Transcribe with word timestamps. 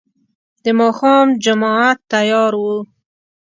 د 0.63 0.65
ماښام 0.79 1.27
جماعت 1.45 1.99
تيار 2.11 2.53
و. 2.61 2.63